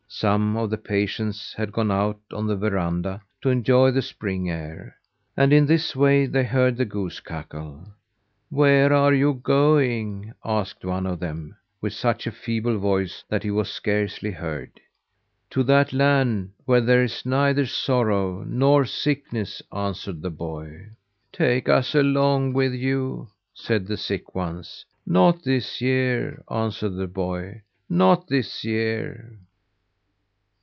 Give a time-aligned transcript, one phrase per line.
[0.13, 4.97] Some of the patients had gone out on the veranda to enjoy the spring air,
[5.37, 7.87] and in this way they heard the goose cackle.
[8.49, 13.51] "Where are you going?" asked one of them with such a feeble voice that he
[13.51, 14.81] was scarcely heard.
[15.51, 20.89] "To that land where there is neither sorrow nor sickness," answered the boy.
[21.31, 24.85] "Take us along with you!" said the sick ones.
[25.07, 27.61] "Not this year," answered the boy.
[27.89, 29.39] "Not this year."